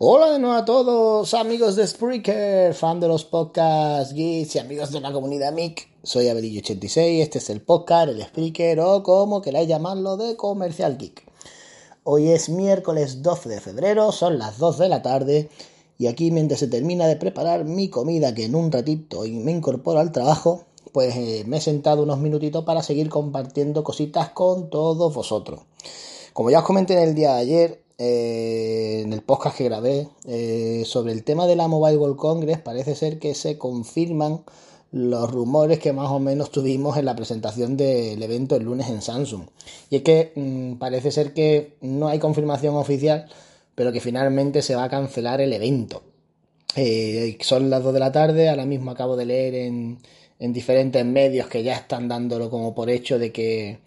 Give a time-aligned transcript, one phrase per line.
[0.00, 4.92] Hola de nuevo a todos, amigos de Spreaker, fan de los podcasts geeks y amigos
[4.92, 5.88] de la comunidad MIC.
[6.04, 11.24] Soy Abelillo86, este es el podcast, el Spreaker o como queráis llamarlo de Comercial Geek.
[12.04, 15.48] Hoy es miércoles 12 de febrero, son las 2 de la tarde
[15.98, 19.50] y aquí mientras se termina de preparar mi comida que en un ratito y me
[19.50, 24.70] incorporo al trabajo, pues eh, me he sentado unos minutitos para seguir compartiendo cositas con
[24.70, 25.62] todos vosotros.
[26.34, 30.08] Como ya os comenté en el día de ayer, eh, en el podcast que grabé
[30.24, 34.44] eh, sobre el tema de la Mobile World Congress, parece ser que se confirman
[34.90, 39.02] los rumores que más o menos tuvimos en la presentación del evento el lunes en
[39.02, 39.42] Samsung.
[39.90, 43.26] Y es que mmm, parece ser que no hay confirmación oficial,
[43.74, 46.02] pero que finalmente se va a cancelar el evento.
[46.76, 49.98] Eh, son las 2 de la tarde, ahora mismo acabo de leer en,
[50.38, 53.78] en, diferentes medios que ya están dándolo como por hecho de que,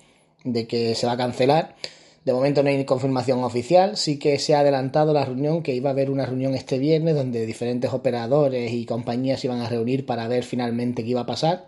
[0.44, 1.76] de que se va a cancelar.
[2.24, 5.90] De momento no hay confirmación oficial, sí que se ha adelantado la reunión, que iba
[5.90, 10.28] a haber una reunión este viernes donde diferentes operadores y compañías iban a reunir para
[10.28, 11.68] ver finalmente qué iba a pasar.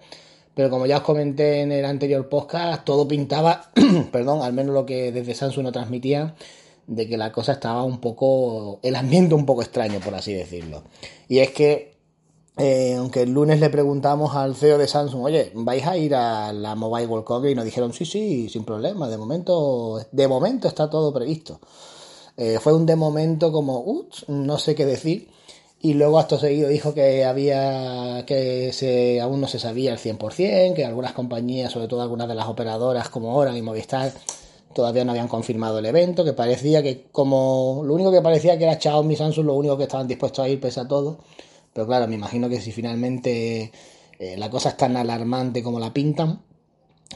[0.53, 3.71] Pero como ya os comenté en el anterior podcast, todo pintaba,
[4.11, 6.35] perdón, al menos lo que desde Samsung no transmitía,
[6.85, 10.83] de que la cosa estaba un poco, el ambiente un poco extraño, por así decirlo.
[11.27, 11.92] Y es que,
[12.57, 16.53] eh, aunque el lunes le preguntamos al CEO de Samsung, oye, ¿vais a ir a
[16.53, 17.53] la Mobile World Congress?
[17.53, 21.59] Y nos dijeron, sí, sí, sin problema, de momento, de momento está todo previsto.
[22.37, 25.29] Eh, fue un de momento como, ups, no sé qué decir.
[25.81, 30.85] Y luego acto seguido dijo que había, que aún no se sabía al 100%, que
[30.85, 34.13] algunas compañías, sobre todo algunas de las operadoras como Orange y Movistar,
[34.73, 38.63] todavía no habían confirmado el evento, que parecía que como lo único que parecía que
[38.63, 41.19] era Xiaomi y Samsung lo único que estaban dispuestos a ir pese a todo,
[41.73, 43.71] pero claro, me imagino que si finalmente
[44.19, 46.41] eh, la cosa es tan alarmante como la pintan,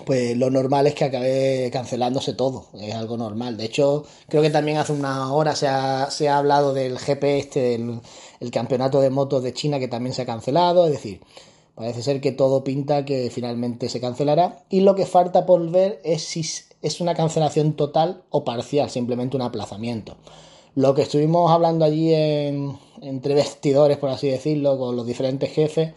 [0.06, 3.58] pues lo normal es que acabe cancelándose todo, es algo normal.
[3.58, 7.24] De hecho, creo que también hace una hora se ha, se ha hablado del GP
[7.24, 8.02] este, del
[8.40, 11.22] el campeonato de motos de China que también se ha cancelado, es decir,
[11.76, 16.00] parece ser que todo pinta que finalmente se cancelará y lo que falta por ver
[16.04, 16.42] es si
[16.82, 20.18] es una cancelación total o parcial, simplemente un aplazamiento.
[20.78, 25.94] Lo que estuvimos hablando allí en, entre vestidores, por así decirlo, con los diferentes jefes,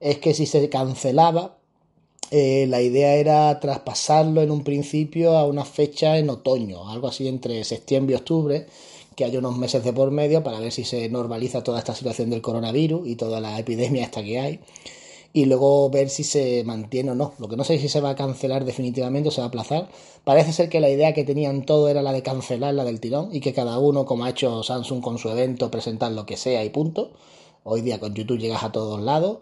[0.00, 1.58] es que si se cancelaba,
[2.30, 7.28] eh, la idea era traspasarlo en un principio a una fecha en otoño, algo así
[7.28, 8.66] entre septiembre y octubre,
[9.14, 12.30] que haya unos meses de por medio para ver si se normaliza toda esta situación
[12.30, 14.60] del coronavirus y toda la epidemia esta que hay
[15.36, 17.34] y luego ver si se mantiene o no.
[17.40, 19.88] Lo que no sé si se va a cancelar definitivamente o se va a aplazar.
[20.22, 23.30] Parece ser que la idea que tenían todo era la de cancelar la del tirón
[23.34, 26.64] y que cada uno, como ha hecho Samsung con su evento, presentar lo que sea
[26.64, 27.10] y punto.
[27.64, 29.38] Hoy día con YouTube llegas a todos lados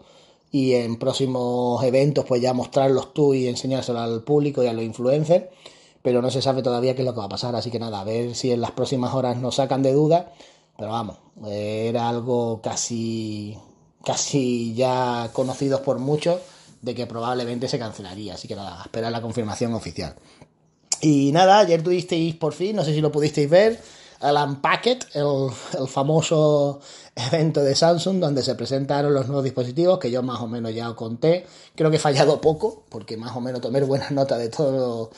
[0.51, 4.83] y en próximos eventos pues ya mostrarlos tú y enseñárselo al público y a los
[4.83, 5.45] influencers.
[6.01, 8.01] Pero no se sabe todavía qué es lo que va a pasar, así que nada,
[8.01, 10.33] a ver si en las próximas horas nos sacan de duda.
[10.75, 13.55] Pero vamos, era algo casi
[14.03, 16.41] casi ya conocidos por muchos
[16.81, 18.35] de que probablemente se cancelaría.
[18.35, 20.15] Así que nada, esperar la confirmación oficial.
[21.01, 23.81] Y nada, ayer tuvisteis por fin, no sé si lo pudisteis ver,
[24.21, 25.49] el Unpacked, el,
[25.79, 26.79] el, famoso
[27.15, 30.89] evento de Samsung donde se presentaron los nuevos dispositivos que yo más o menos ya
[30.89, 31.45] os conté.
[31.75, 35.11] Creo que he fallado poco porque más o menos tomé buenas notas de todo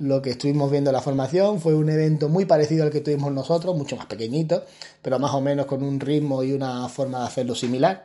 [0.00, 1.60] lo que estuvimos viendo en la formación.
[1.60, 4.64] Fue un evento muy parecido al que tuvimos nosotros, mucho más pequeñito,
[5.02, 8.04] pero más o menos con un ritmo y una forma de hacerlo similar.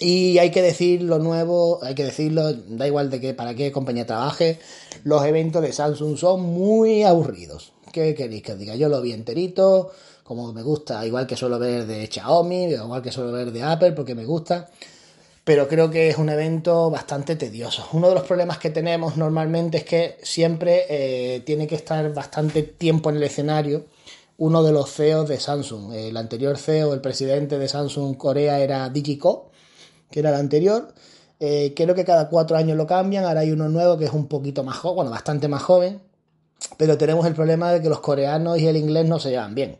[0.00, 3.70] Y hay que decir lo nuevo, hay que decirlo, da igual de que para qué
[3.70, 4.58] compañía trabaje,
[5.04, 7.72] los eventos de Samsung son muy aburridos.
[7.92, 8.74] ¿Qué queréis que os diga?
[8.74, 9.92] Yo lo vi enterito,
[10.24, 13.92] como me gusta, igual que suelo ver de Xiaomi, igual que suelo ver de Apple,
[13.92, 14.68] porque me gusta.
[15.44, 17.86] Pero creo que es un evento bastante tedioso.
[17.92, 22.62] Uno de los problemas que tenemos normalmente es que siempre eh, tiene que estar bastante
[22.62, 23.84] tiempo en el escenario
[24.36, 25.92] uno de los CEOs de Samsung.
[25.92, 29.52] El anterior CEO, el presidente de Samsung Corea era Digiko
[30.14, 30.94] que era el anterior.
[31.40, 34.28] Eh, creo que cada cuatro años lo cambian, ahora hay uno nuevo que es un
[34.28, 36.00] poquito más joven, bueno, bastante más joven,
[36.78, 39.78] pero tenemos el problema de que los coreanos y el inglés no se llevan bien.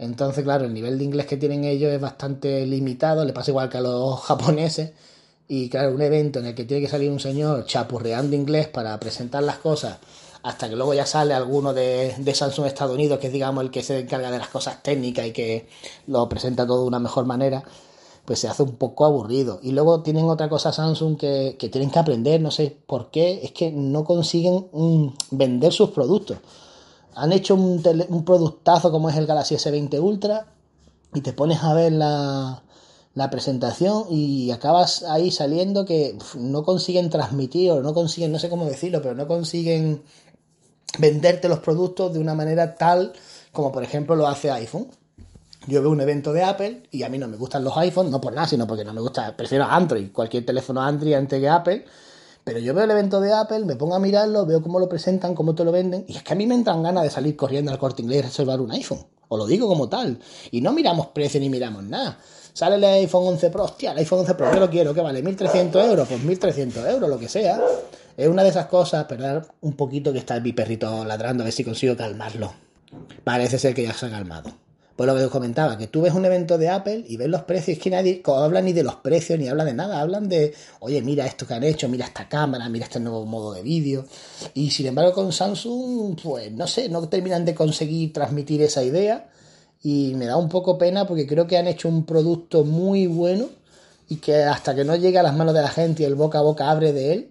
[0.00, 3.68] Entonces, claro, el nivel de inglés que tienen ellos es bastante limitado, le pasa igual
[3.68, 4.92] que a los japoneses.
[5.46, 8.98] Y claro, un evento en el que tiene que salir un señor chapurreando inglés para
[8.98, 9.98] presentar las cosas
[10.42, 13.82] hasta que luego ya sale alguno de, Samsung Estados Unidos, que es digamos el que
[13.82, 15.68] se encarga de las cosas técnicas y que
[16.06, 17.62] lo presenta todo de una mejor manera,
[18.24, 19.60] pues se hace un poco aburrido.
[19.62, 23.40] Y luego tienen otra cosa Samsung que, que tienen que aprender, no sé por qué,
[23.42, 26.38] es que no consiguen mm, vender sus productos.
[27.14, 27.82] Han hecho un,
[28.24, 30.46] productazo como es el Galaxy S20 Ultra
[31.14, 32.62] y te pones a ver la,
[33.14, 38.48] la presentación y acabas ahí saliendo que no consiguen transmitir o no consiguen, no sé
[38.48, 40.02] cómo decirlo, pero no consiguen
[40.98, 43.12] venderte los productos de una manera tal
[43.52, 44.88] como por ejemplo lo hace iPhone.
[45.66, 48.20] Yo veo un evento de Apple y a mí no me gustan los iPhones, no
[48.20, 51.84] por nada, sino porque no me gusta, prefiero Android, cualquier teléfono Android antes que Apple.
[52.50, 55.36] Pero yo veo el evento de Apple, me pongo a mirarlo, veo cómo lo presentan,
[55.36, 57.70] cómo te lo venden, y es que a mí me entran ganas de salir corriendo
[57.70, 59.06] al corte inglés y reservar un iPhone.
[59.28, 60.18] O lo digo como tal.
[60.50, 62.18] Y no miramos precio ni miramos nada.
[62.52, 65.22] Sale el iPhone 11 Pro, hostia, el iPhone 11 Pro, yo lo quiero, que vale
[65.22, 67.60] 1300 euros, pues 1300 euros, lo que sea.
[68.16, 71.52] Es una de esas cosas, pero un poquito que está mi perrito ladrando, a ver
[71.52, 72.52] si consigo calmarlo.
[73.22, 74.50] Parece ser que ya se ha calmado.
[75.00, 77.44] Pues lo que os comentaba, que tú ves un evento de Apple y ves los
[77.44, 80.52] precios, es que nadie habla ni de los precios ni habla de nada, hablan de,
[80.80, 84.04] oye, mira esto que han hecho, mira esta cámara, mira este nuevo modo de vídeo.
[84.52, 89.30] Y sin embargo con Samsung, pues no sé, no terminan de conseguir transmitir esa idea
[89.82, 93.48] y me da un poco pena porque creo que han hecho un producto muy bueno
[94.06, 96.40] y que hasta que no llegue a las manos de la gente y el boca
[96.40, 97.30] a boca abre de él,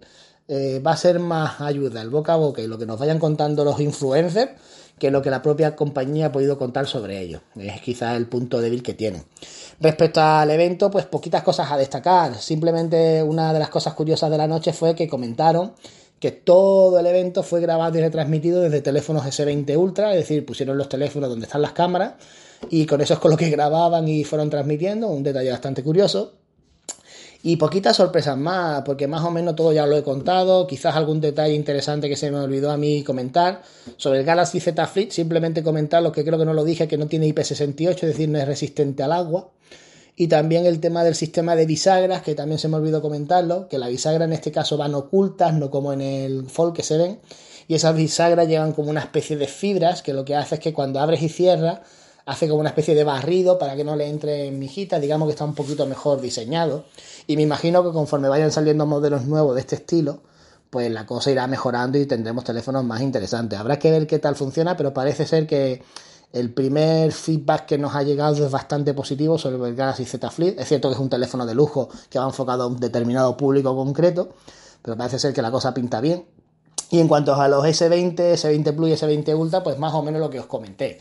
[0.49, 3.19] eh, va a ser más ayuda el boca a boca y lo que nos vayan
[3.19, 4.49] contando los influencers
[4.97, 7.41] que lo que la propia compañía ha podido contar sobre ello.
[7.55, 9.23] Es quizás el punto débil que tiene.
[9.79, 12.35] Respecto al evento, pues poquitas cosas a destacar.
[12.35, 15.73] Simplemente una de las cosas curiosas de la noche fue que comentaron
[16.19, 20.77] que todo el evento fue grabado y retransmitido desde teléfonos S20 Ultra, es decir, pusieron
[20.77, 22.15] los teléfonos donde están las cámaras
[22.69, 26.38] y con eso es con lo que grababan y fueron transmitiendo, un detalle bastante curioso.
[27.41, 30.67] Y poquitas sorpresas más, porque más o menos todo ya lo he contado.
[30.67, 33.61] Quizás algún detalle interesante que se me olvidó a mí comentar.
[33.95, 36.97] Sobre el Galaxy Z Flip, simplemente comentar lo que creo que no lo dije, que
[36.97, 39.51] no tiene IP68, es decir, no es resistente al agua.
[40.17, 43.77] Y también el tema del sistema de bisagras, que también se me olvidó comentarlo, que
[43.77, 47.19] las bisagras en este caso van ocultas, no como en el Fold que se ven.
[47.69, 50.73] Y esas bisagras llevan como una especie de fibras, que lo que hace es que
[50.73, 51.79] cuando abres y cierras,
[52.29, 55.45] hace como una especie de barrido para que no le entre mijitas, digamos que está
[55.45, 56.85] un poquito mejor diseñado.
[57.25, 60.21] Y me imagino que conforme vayan saliendo modelos nuevos de este estilo,
[60.69, 63.57] pues la cosa irá mejorando y tendremos teléfonos más interesantes.
[63.57, 65.81] Habrá que ver qué tal funciona, pero parece ser que
[66.31, 70.59] el primer feedback que nos ha llegado es bastante positivo sobre el Galaxy Z Flip.
[70.59, 73.75] Es cierto que es un teléfono de lujo que va enfocado a un determinado público
[73.75, 74.35] concreto,
[74.83, 76.25] pero parece ser que la cosa pinta bien.
[76.91, 80.21] Y en cuanto a los S20, S20 Plus y S20 Ultra, pues más o menos
[80.21, 80.99] lo que os comenté.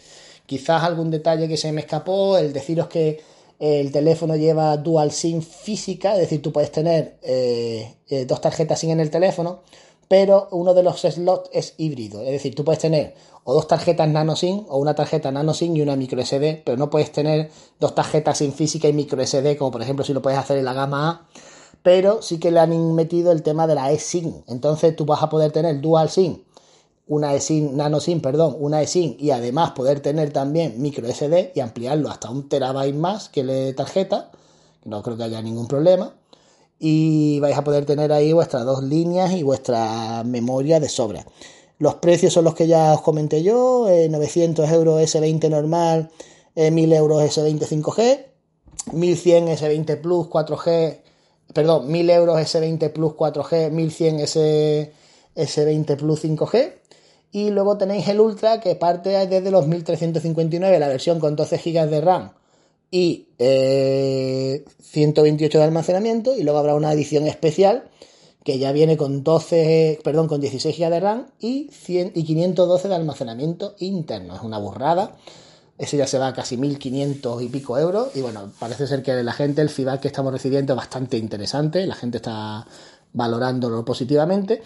[0.49, 3.21] Quizás algún detalle que se me escapó, el deciros que
[3.59, 8.81] el teléfono lleva dual SIM física, es decir, tú puedes tener eh, eh, dos tarjetas
[8.81, 9.61] SIM en el teléfono,
[10.09, 13.15] pero uno de los slots es híbrido, es decir, tú puedes tener
[13.45, 16.79] o dos tarjetas nano SIM o una tarjeta nano SIM y una micro SD, pero
[16.79, 20.23] no puedes tener dos tarjetas SIM física y micro SD, como por ejemplo si lo
[20.23, 21.27] puedes hacer en la gama A,
[21.83, 25.29] pero sí que le han metido el tema de la eSIM, entonces tú vas a
[25.29, 26.43] poder tener dual SIM,
[27.09, 31.61] una eSIM, nano SIM, perdón, una eSIM y además poder tener también micro SD y
[31.61, 34.31] ampliarlo hasta un terabyte más que le tarjeta,
[34.85, 36.15] no creo que haya ningún problema
[36.79, 41.27] y vais a poder tener ahí vuestras dos líneas y vuestra memoria de sobra.
[41.79, 46.11] Los precios son los que ya os comenté yo, 900 eh, euros S20 normal,
[46.57, 48.27] 1000 eh, euros S20 5G,
[48.93, 50.99] 1100 S20 Plus 4G,
[51.55, 54.93] perdón, 1000 euros S20 Plus 4G, 1100 S,
[55.37, 56.73] S20 Plus 5G.
[57.31, 61.91] Y luego tenéis el Ultra que parte desde los 1359, la versión con 12 GB
[61.91, 62.33] de RAM
[62.91, 67.91] y 128 eh, de almacenamiento y luego habrá una edición especial
[68.45, 72.89] que ya viene con 12, perdón, con 16 GB de RAM y, 100, y 512
[72.89, 74.37] de almacenamiento interno.
[74.37, 75.17] Es una burrada.
[75.77, 78.17] Ese ya se va a casi 1.500 y pico euros.
[78.17, 81.87] Y bueno, parece ser que la gente, el feedback que estamos recibiendo es bastante interesante.
[81.87, 82.67] La gente está
[83.13, 84.63] valorándolo positivamente.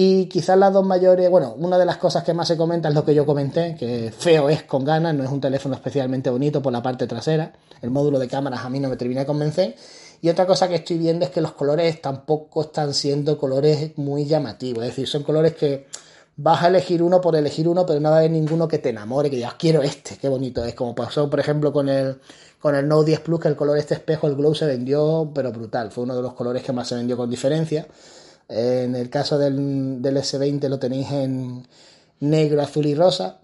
[0.00, 2.94] Y quizás las dos mayores, bueno, una de las cosas que más se comenta es
[2.94, 6.62] lo que yo comenté, que feo es con ganas, no es un teléfono especialmente bonito
[6.62, 7.52] por la parte trasera.
[7.82, 9.74] El módulo de cámaras a mí no me termina de convencer.
[10.22, 14.24] Y otra cosa que estoy viendo es que los colores tampoco están siendo colores muy
[14.24, 14.84] llamativos.
[14.84, 15.88] Es decir, son colores que
[16.36, 18.90] vas a elegir uno por elegir uno, pero no va a haber ninguno que te
[18.90, 20.76] enamore, que digas, quiero este, qué bonito es.
[20.76, 22.20] Como pasó, por ejemplo, con el,
[22.60, 25.50] con el Note 10 Plus, que el color este espejo, el glow, se vendió, pero
[25.50, 25.90] brutal.
[25.90, 27.88] Fue uno de los colores que más se vendió con diferencia.
[28.48, 31.66] En el caso del, S20 lo tenéis en
[32.20, 33.40] negro, azul y rosa.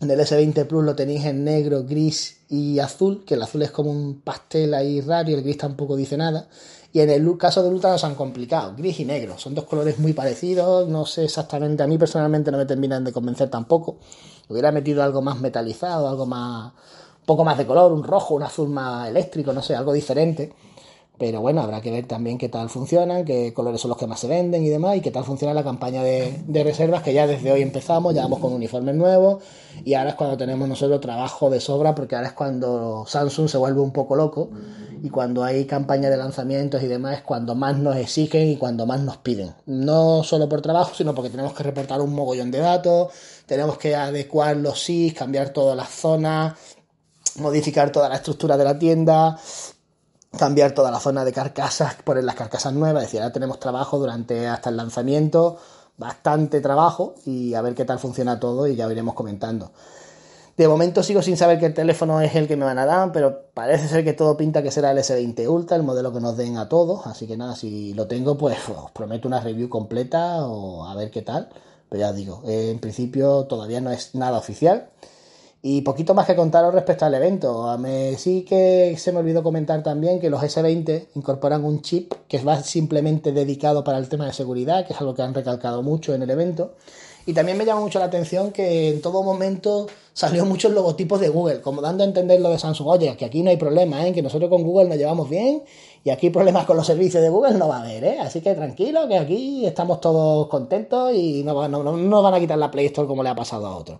[0.00, 3.70] En el S20 Plus lo tenéis en negro, gris y azul, que el azul es
[3.70, 6.48] como un pastel ahí raro y el gris tampoco dice nada.
[6.92, 9.36] Y en el caso del Ultra nos han complicado, gris y negro.
[9.38, 13.12] Son dos colores muy parecidos, no sé exactamente, a mí personalmente no me terminan de
[13.12, 13.98] convencer tampoco.
[14.48, 18.44] Hubiera metido algo más metalizado, algo más, un poco más de color, un rojo, un
[18.44, 20.54] azul más eléctrico, no sé, algo diferente.
[21.18, 24.20] Pero bueno, habrá que ver también qué tal funcionan, qué colores son los que más
[24.20, 27.50] se venden y demás, y qué tal funciona la campaña de, reservas, que ya desde
[27.50, 29.42] hoy empezamos, ya vamos con uniformes nuevos,
[29.84, 33.58] y ahora es cuando tenemos nosotros trabajo de sobra, porque ahora es cuando Samsung se
[33.58, 34.50] vuelve un poco loco,
[35.02, 38.86] y cuando hay campaña de lanzamientos y demás, es cuando más nos exigen y cuando
[38.86, 39.54] más nos piden.
[39.66, 43.12] No solo por trabajo, sino porque tenemos que reportar un mogollón de datos,
[43.46, 46.54] tenemos que adecuar los SIS, cambiar todas las zonas,
[47.36, 49.38] modificar toda la estructura de la tienda,
[50.36, 53.98] cambiar toda la zona de carcasas, poner las carcasas nuevas, es decir, ahora tenemos trabajo
[53.98, 55.56] durante hasta el lanzamiento,
[55.96, 59.72] bastante trabajo y a ver qué tal funciona todo y ya iremos comentando.
[60.56, 63.42] De momento sigo sin saber qué teléfono es el que me van a dar, pero
[63.54, 66.56] parece ser que todo pinta que será el S20 Ultra, el modelo que nos den
[66.56, 70.84] a todos, así que nada, si lo tengo pues os prometo una review completa o
[70.84, 71.48] a ver qué tal,
[71.88, 74.90] pero ya digo, en principio todavía no es nada oficial.
[75.60, 77.76] Y poquito más que contaros respecto al evento.
[78.16, 82.62] Sí que se me olvidó comentar también que los S20 incorporan un chip que va
[82.62, 86.22] simplemente dedicado para el tema de seguridad, que es algo que han recalcado mucho en
[86.22, 86.74] el evento.
[87.26, 91.28] Y también me llama mucho la atención que en todo momento salió muchos logotipos de
[91.28, 92.88] Google, como dando a entender lo de Samsung.
[92.88, 94.14] Oye, que aquí no hay problema, ¿eh?
[94.14, 95.62] que nosotros con Google nos llevamos bien
[96.04, 98.04] y aquí problemas con los servicios de Google no va a haber.
[98.04, 98.18] ¿eh?
[98.18, 102.70] Así que tranquilo, que aquí estamos todos contentos y no, no, van a quitar la
[102.70, 103.98] Play Store como le ha pasado a otros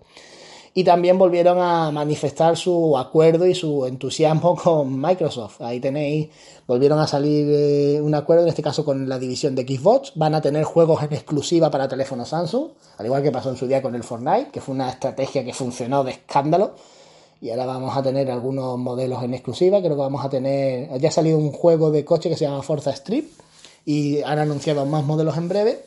[0.74, 5.60] y también volvieron a manifestar su acuerdo y su entusiasmo con Microsoft.
[5.60, 6.28] Ahí tenéis,
[6.66, 10.34] volvieron a salir eh, un acuerdo, en este caso con la división de Xbox, van
[10.34, 13.82] a tener juegos en exclusiva para teléfonos Samsung, al igual que pasó en su día
[13.82, 16.72] con el Fortnite, que fue una estrategia que funcionó de escándalo.
[17.40, 21.08] Y ahora vamos a tener algunos modelos en exclusiva, creo que vamos a tener, ya
[21.08, 23.30] ha salido un juego de coche que se llama Forza Strip
[23.84, 25.84] y han anunciado más modelos en breve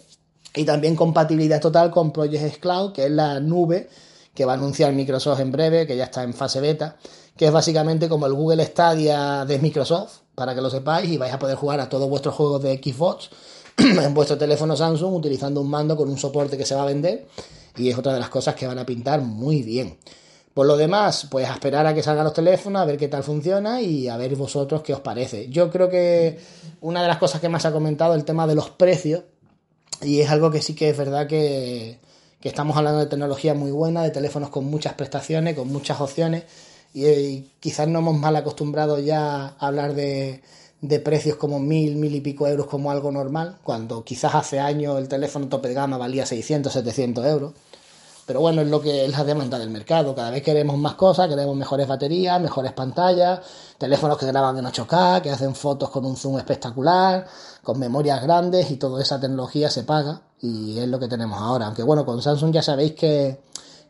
[0.55, 3.89] y también compatibilidad total con Project Cloud, que es la nube
[4.33, 6.97] que va a anunciar Microsoft en breve, que ya está en fase beta,
[7.35, 11.33] que es básicamente como el Google Stadia de Microsoft, para que lo sepáis, y vais
[11.33, 13.29] a poder jugar a todos vuestros juegos de Xbox
[13.77, 17.27] en vuestro teléfono Samsung utilizando un mando con un soporte que se va a vender,
[17.77, 19.97] y es otra de las cosas que van a pintar muy bien.
[20.53, 23.23] Por lo demás, pues a esperar a que salgan los teléfonos, a ver qué tal
[23.23, 25.47] funciona y a ver vosotros qué os parece.
[25.49, 26.39] Yo creo que
[26.81, 29.23] una de las cosas que más ha comentado el tema de los precios,
[30.01, 31.99] y es algo que sí que es verdad que,
[32.41, 36.43] que estamos hablando de tecnología muy buena, de teléfonos con muchas prestaciones, con muchas opciones,
[36.93, 40.41] y, quizás no hemos mal acostumbrado ya a hablar de,
[40.81, 44.97] de precios como mil, mil y pico euros como algo normal, cuando quizás hace años
[44.97, 47.53] el teléfono tope de gama valía 600, 700 euros.
[48.31, 50.15] Pero bueno, es lo que es la demanda del mercado.
[50.15, 53.41] Cada vez queremos más cosas, queremos mejores baterías, mejores pantallas,
[53.77, 57.27] teléfonos que graban en 8K, que hacen fotos con un zoom espectacular,
[57.61, 61.65] con memorias grandes y toda esa tecnología se paga y es lo que tenemos ahora.
[61.65, 63.41] Aunque bueno, con Samsung ya sabéis que,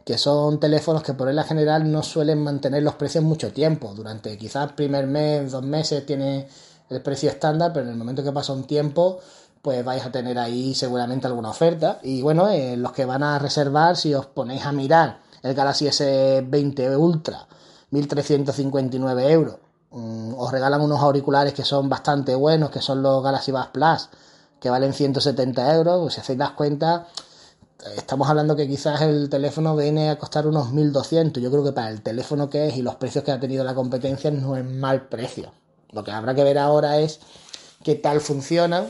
[0.03, 3.93] que son teléfonos que por regla general no suelen mantener los precios mucho tiempo.
[3.93, 6.47] Durante quizás primer mes, dos meses tiene
[6.89, 9.19] el precio estándar, pero en el momento que pasa un tiempo
[9.61, 11.99] pues vais a tener ahí seguramente alguna oferta.
[12.03, 15.85] Y bueno, eh, los que van a reservar, si os ponéis a mirar el Galaxy
[15.87, 17.47] S20 Ultra,
[17.91, 19.57] 1359 euros,
[19.91, 24.09] mm, os regalan unos auriculares que son bastante buenos, que son los Galaxy Buds Plus,
[24.59, 26.01] que valen 170 euros.
[26.01, 27.03] Pues si hacéis las cuentas,
[27.95, 31.41] estamos hablando que quizás el teléfono viene a costar unos 1200.
[31.41, 33.75] Yo creo que para el teléfono que es y los precios que ha tenido la
[33.75, 35.51] competencia no es mal precio.
[35.91, 37.19] Lo que habrá que ver ahora es
[37.83, 38.87] qué tal funcionan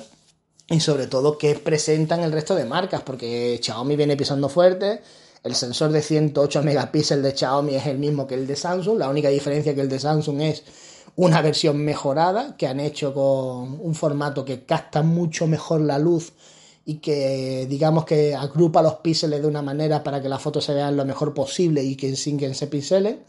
[0.69, 5.01] y sobre todo qué presentan el resto de marcas, porque Xiaomi viene pisando fuerte,
[5.43, 9.09] el sensor de 108 megapíxeles de Xiaomi es el mismo que el de Samsung, la
[9.09, 10.63] única diferencia que el de Samsung es
[11.15, 16.33] una versión mejorada que han hecho con un formato que capta mucho mejor la luz
[16.85, 20.73] y que digamos que agrupa los píxeles de una manera para que las fotos se
[20.73, 23.19] vean lo mejor posible y que sin que se pixelen.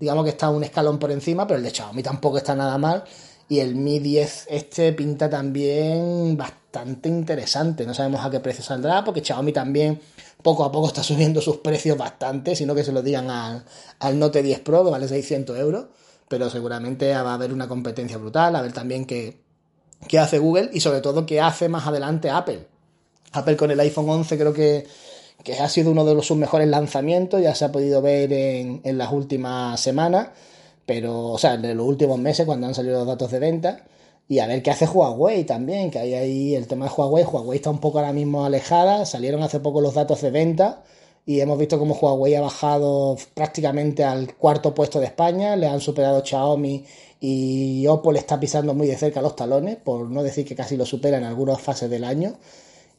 [0.00, 3.04] Digamos que está un escalón por encima, pero el de Xiaomi tampoco está nada mal.
[3.48, 7.86] Y el Mi 10 este pinta también bastante interesante.
[7.86, 10.00] No sabemos a qué precio saldrá, porque Xiaomi también
[10.42, 13.64] poco a poco está subiendo sus precios bastante, sino que se lo digan al,
[14.00, 15.86] al Note 10 Pro, que vale 600 euros.
[16.28, 19.40] Pero seguramente va a haber una competencia brutal, a ver también qué,
[20.06, 22.66] qué hace Google y sobre todo qué hace más adelante Apple.
[23.32, 24.86] Apple con el iPhone 11 creo que,
[25.42, 28.82] que ha sido uno de los, sus mejores lanzamientos, ya se ha podido ver en,
[28.84, 30.28] en las últimas semanas
[30.88, 33.84] pero, o sea, en los últimos meses cuando han salido los datos de venta.
[34.26, 37.24] Y a ver qué hace Huawei también, que hay ahí el tema de Huawei.
[37.24, 40.82] Huawei está un poco ahora mismo alejada, salieron hace poco los datos de venta
[41.26, 45.82] y hemos visto cómo Huawei ha bajado prácticamente al cuarto puesto de España, le han
[45.82, 46.86] superado Xiaomi
[47.20, 50.78] y Oppo le está pisando muy de cerca los talones, por no decir que casi
[50.78, 52.38] lo supera en algunas fases del año.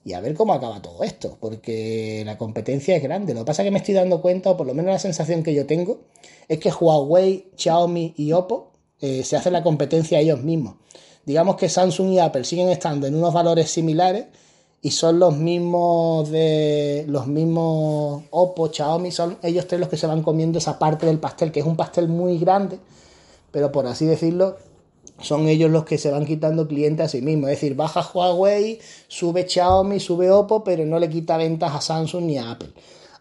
[0.05, 3.33] Y a ver cómo acaba todo esto, porque la competencia es grande.
[3.33, 5.43] Lo que pasa es que me estoy dando cuenta, o por lo menos la sensación
[5.43, 5.99] que yo tengo,
[6.47, 10.75] es que Huawei, Xiaomi y Oppo eh, se hacen la competencia ellos mismos.
[11.25, 14.25] Digamos que Samsung y Apple siguen estando en unos valores similares
[14.81, 20.07] y son los mismos de los mismos Oppo, Xiaomi, son ellos tres los que se
[20.07, 22.79] van comiendo esa parte del pastel, que es un pastel muy grande,
[23.51, 24.57] pero por así decirlo,
[25.21, 27.49] son ellos los que se van quitando clientes a sí mismos.
[27.49, 32.25] Es decir, baja Huawei, sube Xiaomi, sube Oppo, pero no le quita ventas a Samsung
[32.25, 32.69] ni a Apple.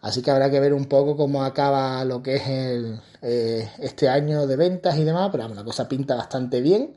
[0.01, 4.07] Así que habrá que ver un poco cómo acaba lo que es el, eh, este
[4.07, 6.95] año de ventas y demás, pero la cosa pinta bastante bien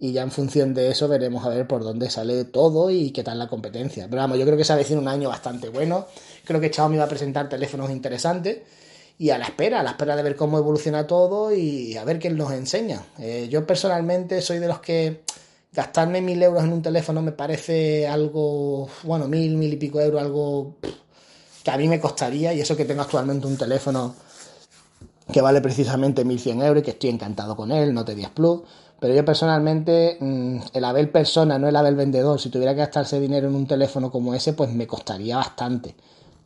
[0.00, 3.24] y ya en función de eso veremos a ver por dónde sale todo y qué
[3.24, 4.06] tal la competencia.
[4.08, 6.06] Pero vamos, yo creo que se avecina un año bastante bueno.
[6.44, 8.58] Creo que Xiaomi va a presentar teléfonos interesantes
[9.18, 12.18] y a la espera, a la espera de ver cómo evoluciona todo y a ver
[12.18, 13.02] quién nos enseña.
[13.18, 15.22] Eh, yo personalmente soy de los que
[15.72, 20.22] gastarme mil euros en un teléfono me parece algo, bueno, mil, mil y pico euros,
[20.22, 20.76] algo
[21.62, 24.14] que a mí me costaría y eso que tengo actualmente un teléfono
[25.32, 28.62] que vale precisamente 1100 euros y que estoy encantado con él, Note 10 Plus
[29.00, 33.20] pero yo personalmente, mm, el haber persona, no el haber vendedor, si tuviera que gastarse
[33.20, 35.94] dinero en un teléfono como ese, pues me costaría bastante.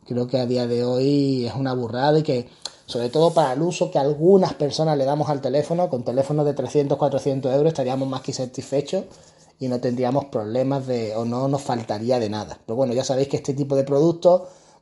[0.05, 2.49] Creo que a día de hoy es una burrada y que,
[2.85, 6.53] sobre todo para el uso que algunas personas le damos al teléfono, con teléfonos de
[6.53, 9.05] 300, 400 euros estaríamos más que satisfechos
[9.59, 12.59] y no tendríamos problemas de, o no nos faltaría de nada.
[12.65, 14.41] Pero bueno, ya sabéis que este tipo de productos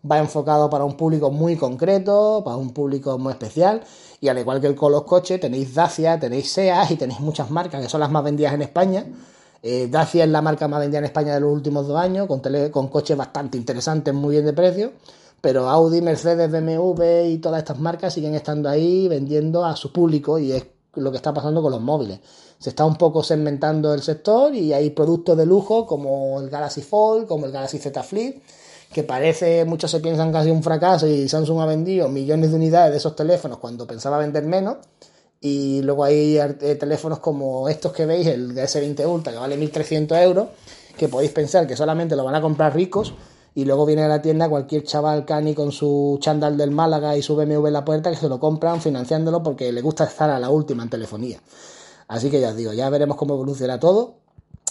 [0.10, 3.84] va enfocado para un público muy concreto, para un público muy especial.
[4.20, 7.82] Y al igual que con los coches, tenéis Dacia, tenéis SEAT y tenéis muchas marcas
[7.82, 9.06] que son las más vendidas en España.
[9.64, 12.42] Eh, Dacia es la marca más vendida en España de los últimos dos años, con,
[12.72, 14.92] con coches bastante interesantes, muy bien de precio.
[15.42, 20.38] Pero Audi, Mercedes, BMW y todas estas marcas siguen estando ahí vendiendo a su público
[20.38, 20.66] y es
[20.96, 22.20] lo que está pasando con los móviles.
[22.60, 26.82] Se está un poco segmentando el sector y hay productos de lujo como el Galaxy
[26.82, 28.44] Fold, como el Galaxy Z Flip,
[28.94, 32.92] que parece, muchos se piensan casi un fracaso y Samsung ha vendido millones de unidades
[32.92, 34.78] de esos teléfonos cuando pensaba vender menos.
[35.44, 40.22] Y luego hay eh, teléfonos como estos que veis, el S20 Ultra, que vale 1.300
[40.22, 40.50] euros,
[40.96, 43.16] que podéis pensar que solamente lo van a comprar ricos
[43.56, 47.24] y luego viene a la tienda cualquier chaval cani con su chándal del Málaga y
[47.24, 50.40] su BMW en la puerta que se lo compran financiándolo porque le gusta estar a
[50.40, 51.42] la última en telefonía.
[52.08, 54.18] Así que ya os digo, ya veremos cómo evoluciona todo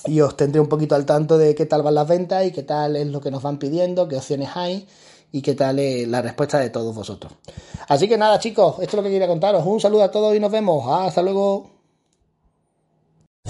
[0.06, 2.62] y os tendré un poquito al tanto de qué tal van las ventas y qué
[2.62, 4.86] tal es lo que nos van pidiendo, qué opciones hay
[5.32, 7.32] y qué tal es la respuesta de todos vosotros.
[7.88, 9.64] Así que nada, chicos, esto es lo que quería contaros.
[9.66, 10.84] Un saludo a todos y nos vemos.
[10.86, 11.70] Hasta luego.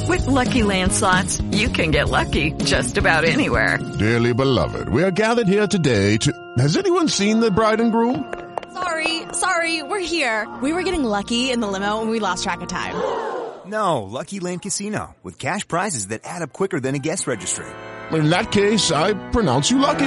[0.08, 3.78] With lucky landslots, you can get lucky just about anywhere.
[3.98, 6.32] Dearly beloved, we are gathered here today to.
[6.58, 8.32] Has anyone seen the bride and groom?
[8.72, 10.48] Sorry, sorry, we're here.
[10.62, 12.94] We were getting lucky in the limo and we lost track of time.
[13.66, 17.66] No, Lucky Land Casino, with cash prizes that add up quicker than a guest registry.
[18.12, 20.06] In that case, I pronounce you lucky.